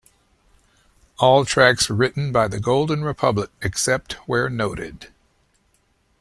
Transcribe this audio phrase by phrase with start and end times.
[1.19, 5.11] All tracks written by The Golden Republic, except where noted.